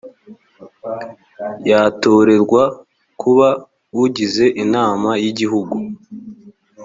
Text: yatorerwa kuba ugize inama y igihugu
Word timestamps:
yatorerwa 1.69 2.63
kuba 3.21 3.47
ugize 4.03 4.45
inama 4.63 5.09
y 5.23 5.25
igihugu 5.31 5.75